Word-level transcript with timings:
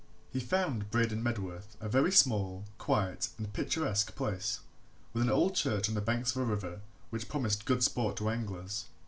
He 0.33 0.39
found 0.39 0.89
Braden 0.89 1.21
Medworth 1.21 1.77
a 1.79 1.87
very 1.87 2.11
small, 2.11 2.65
quiet, 2.79 3.29
and 3.37 3.53
picturesque 3.53 4.15
place, 4.15 4.61
with 5.13 5.21
an 5.21 5.29
old 5.29 5.53
church 5.53 5.87
on 5.89 5.93
the 5.93 6.01
banks 6.01 6.35
of 6.35 6.41
a 6.41 6.45
river 6.45 6.81
which 7.11 7.29
promised 7.29 7.65
good 7.65 7.83
sport 7.83 8.17
to 8.17 8.31
anglers. 8.31 8.85